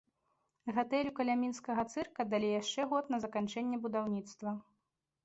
[0.77, 4.57] Гатэлю каля мінскага цырка далі яшчэ год на заканчэнне будаўніцтва.